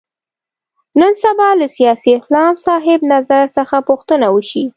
[0.99, 4.65] نن سبا له سیاسي اسلام صاحب نظر څخه پوښتنه وشي.